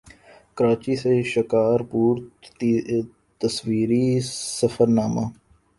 کراچی 0.55 0.95
سے 1.01 1.11
شکارپور 1.33 2.15
تصویری 3.41 4.05
سفرنامہ 4.57 5.25